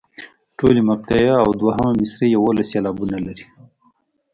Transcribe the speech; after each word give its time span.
ټولې 0.57 0.81
مقطعې 0.89 1.29
او 1.43 1.49
دوهمه 1.61 1.91
مصرع 1.99 2.27
یوولس 2.35 2.67
سېلابونه 2.73 3.17
لري. 3.25 3.45